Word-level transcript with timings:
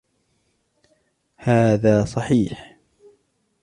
هذا 1.37 2.05
صحيح. 2.05 2.77